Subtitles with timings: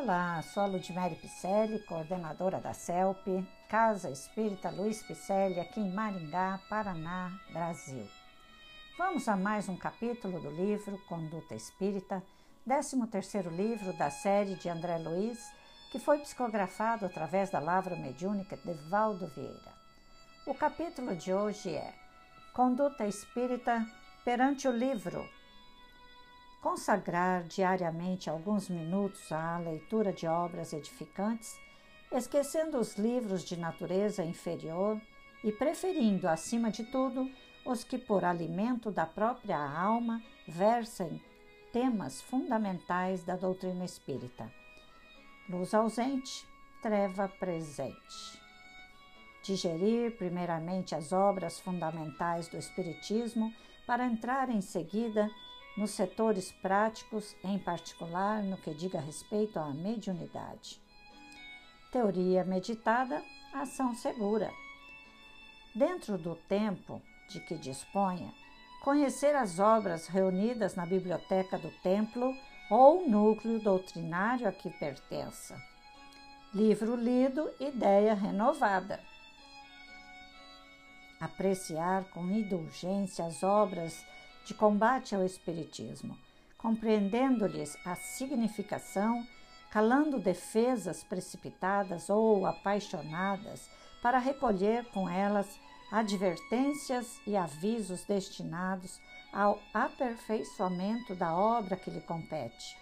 [0.00, 6.60] Olá, sou a Ludmere Picelli, coordenadora da CELP, Casa Espírita Luiz Picelli, aqui em Maringá,
[6.68, 8.06] Paraná, Brasil.
[8.96, 12.22] Vamos a mais um capítulo do livro Conduta Espírita,
[12.64, 15.40] 13º livro da série de André Luiz,
[15.90, 19.72] que foi psicografado através da lavra mediúnica de Valdo Vieira.
[20.46, 21.92] O capítulo de hoje é
[22.52, 23.84] Conduta Espírita
[24.24, 25.28] perante o livro
[26.60, 31.58] consagrar diariamente alguns minutos à leitura de obras edificantes,
[32.10, 35.00] esquecendo os livros de natureza inferior
[35.44, 37.30] e preferindo, acima de tudo,
[37.64, 41.22] os que, por alimento da própria alma, versem
[41.72, 44.50] temas fundamentais da doutrina espírita.
[45.48, 46.46] Luz ausente,
[46.82, 48.40] treva presente.
[49.42, 53.52] Digerir, primeiramente, as obras fundamentais do Espiritismo,
[53.86, 55.30] para entrar em seguida
[55.78, 60.82] nos setores práticos, em particular no que diga respeito à mediunidade.
[61.92, 63.22] Teoria meditada,
[63.54, 64.50] ação segura.
[65.76, 68.34] Dentro do tempo de que disponha,
[68.82, 72.34] conhecer as obras reunidas na biblioteca do templo
[72.68, 75.56] ou núcleo doutrinário a que pertença.
[76.52, 79.00] Livro lido, ideia renovada.
[81.20, 84.04] Apreciar com indulgência as obras
[84.48, 86.16] de combate ao Espiritismo,
[86.56, 89.22] compreendendo-lhes a significação,
[89.70, 93.68] calando defesas precipitadas ou apaixonadas,
[94.00, 95.60] para recolher com elas
[95.92, 98.98] advertências e avisos destinados
[99.34, 102.74] ao aperfeiçoamento da obra que lhe compete.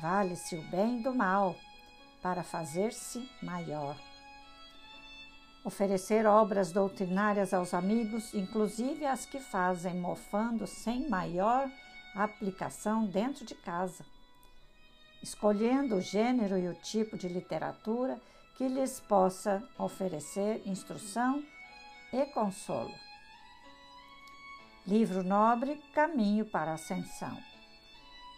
[0.00, 1.54] Vale-se o bem do mal
[2.22, 3.94] para fazer-se maior
[5.64, 11.70] oferecer obras doutrinárias aos amigos, inclusive as que fazem mofando sem maior
[12.14, 14.04] aplicação dentro de casa,
[15.22, 18.20] escolhendo o gênero e o tipo de literatura
[18.56, 21.42] que lhes possa oferecer instrução
[22.12, 22.94] e consolo.
[24.86, 27.38] Livro nobre, Caminho para a Ascensão.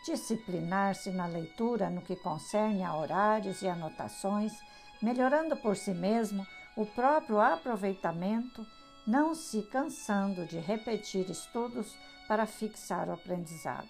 [0.04, 4.52] Disciplinar-se na leitura no que concerne a horários e anotações,
[5.00, 6.46] melhorando por si mesmo
[6.76, 8.66] o próprio aproveitamento,
[9.06, 11.96] não se cansando de repetir estudos
[12.26, 13.88] para fixar o aprendizado.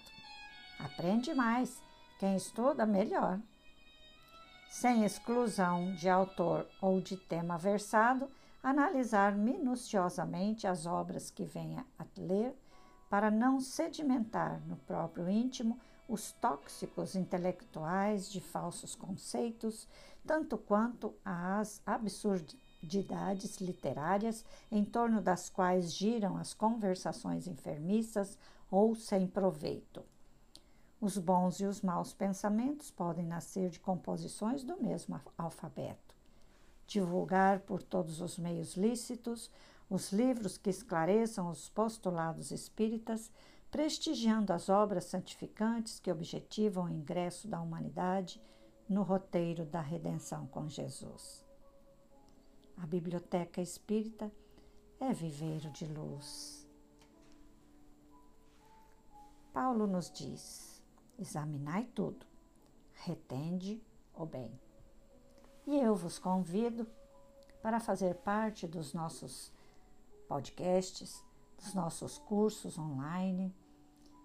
[0.77, 1.81] Aprende mais,
[2.19, 3.39] quem estuda melhor.
[4.69, 8.29] Sem exclusão de autor ou de tema versado,
[8.61, 12.53] analisar minuciosamente as obras que venha a ler
[13.09, 19.87] para não sedimentar no próprio íntimo os tóxicos intelectuais de falsos conceitos,
[20.25, 28.37] tanto quanto as absurdidades idades literárias em torno das quais giram as conversações enfermiças
[28.69, 30.03] ou sem proveito.
[30.99, 36.15] Os bons e os maus pensamentos podem nascer de composições do mesmo alfabeto.
[36.87, 39.51] Divulgar por todos os meios lícitos
[39.89, 43.31] os livros que esclareçam os postulados espíritas,
[43.69, 48.41] prestigiando as obras santificantes que objetivam o ingresso da humanidade
[48.89, 51.44] no roteiro da redenção com Jesus.
[52.77, 54.31] A biblioteca espírita
[54.99, 56.67] é viveiro de luz.
[59.53, 60.83] Paulo nos diz:
[61.17, 62.25] examinai tudo,
[62.93, 63.81] retende
[64.13, 64.59] o bem.
[65.65, 66.85] E eu vos convido
[67.61, 69.51] para fazer parte dos nossos
[70.27, 71.23] podcasts,
[71.57, 73.55] dos nossos cursos online,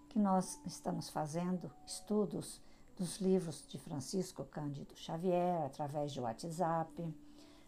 [0.09, 2.61] que nós estamos fazendo estudos
[2.97, 7.15] dos livros de Francisco Cândido Xavier através de WhatsApp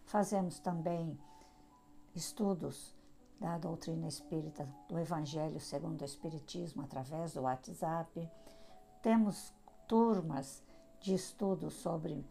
[0.05, 1.17] Fazemos também
[2.15, 2.95] estudos
[3.39, 8.29] da doutrina espírita, do Evangelho segundo o Espiritismo, através do WhatsApp.
[9.01, 9.53] Temos
[9.87, 10.63] turmas
[10.99, 12.25] de estudos sobre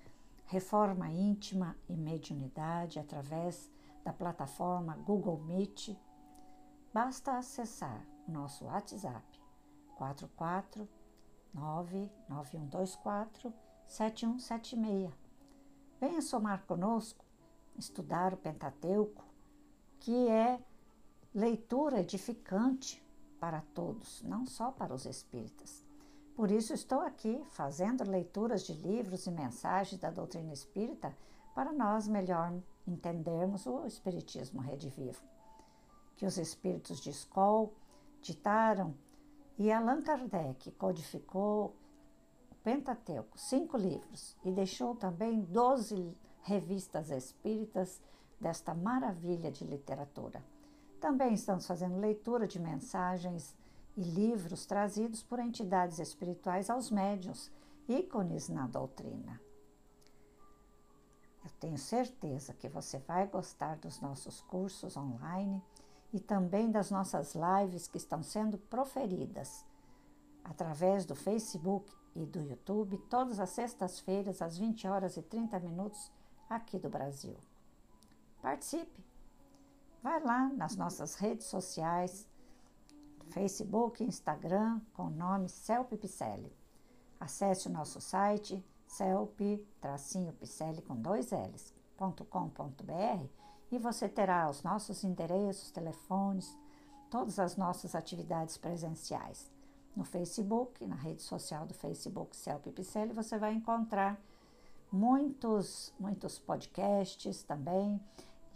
[0.46, 3.70] reforma íntima e mediunidade através
[4.04, 5.98] da plataforma Google Meet.
[6.92, 9.40] Basta acessar nosso WhatsApp
[9.96, 10.88] 44
[11.54, 13.52] 99124
[13.86, 15.12] 7176.
[16.00, 17.24] Venha somar conosco
[17.76, 19.24] estudar o Pentateuco,
[20.00, 20.60] que é
[21.34, 23.02] leitura edificante
[23.40, 25.84] para todos, não só para os espíritas.
[26.34, 31.16] Por isso estou aqui fazendo leituras de livros e mensagens da doutrina espírita
[31.54, 32.52] para nós melhor
[32.86, 35.22] entendermos o espiritismo redivivo,
[36.16, 37.74] que os espíritos de Skoll
[38.20, 38.94] ditaram
[39.58, 41.76] e Allan Kardec codificou
[42.50, 48.00] o Pentateuco, cinco livros, e deixou também doze revistas espíritas
[48.40, 50.42] desta maravilha de literatura.
[51.00, 53.54] Também estamos fazendo leitura de mensagens
[53.96, 57.50] e livros trazidos por entidades espirituais aos médios,
[57.88, 59.40] ícones na doutrina.
[61.44, 65.62] Eu tenho certeza que você vai gostar dos nossos cursos online
[66.12, 69.64] e também das nossas lives que estão sendo proferidas
[70.44, 76.10] através do Facebook e do YouTube todas as sextas-feiras às 20 horas e 30 minutos
[76.56, 77.36] aqui do Brasil.
[78.40, 79.04] Participe!
[80.02, 82.26] Vai lá nas nossas redes sociais,
[83.30, 86.52] Facebook Instagram, com o nome Celpe Picelli.
[87.20, 93.26] Acesse o nosso site celpe-picelli com dois L's.com.br
[93.70, 96.58] e você terá os nossos endereços, telefones,
[97.08, 99.50] todas as nossas atividades presenciais.
[99.96, 104.20] No Facebook, na rede social do Facebook Celpe Picelli, você vai encontrar
[104.92, 107.98] muitos, muitos podcasts também,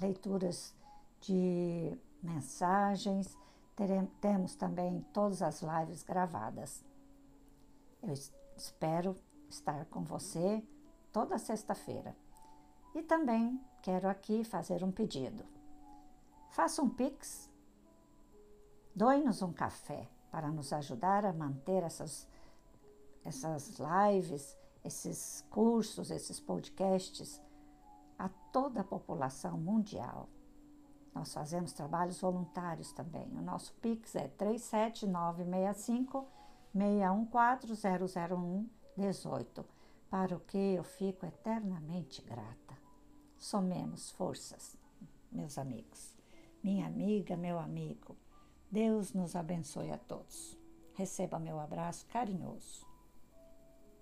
[0.00, 0.74] leituras
[1.20, 3.36] de mensagens,
[3.74, 6.84] teremos, temos também todas as lives gravadas.
[8.02, 8.12] Eu
[8.56, 9.16] espero
[9.48, 10.62] estar com você
[11.12, 12.14] toda sexta-feira.
[12.94, 15.44] E também quero aqui fazer um pedido.
[16.50, 17.50] Faça um pix,
[18.94, 22.26] doe-nos um café para nos ajudar a manter essas,
[23.24, 24.56] essas lives,
[24.86, 27.40] esses cursos, esses podcasts
[28.18, 30.28] a toda a população mundial.
[31.14, 33.26] Nós fazemos trabalhos voluntários também.
[33.36, 36.26] O nosso Pix é 37965
[36.72, 37.72] 614
[38.34, 39.64] 001 18,
[40.08, 42.78] para o que eu fico eternamente grata.
[43.38, 44.76] Somemos forças,
[45.30, 46.16] meus amigos.
[46.62, 48.16] Minha amiga, meu amigo,
[48.70, 50.58] Deus nos abençoe a todos.
[50.94, 52.85] Receba meu abraço carinhoso.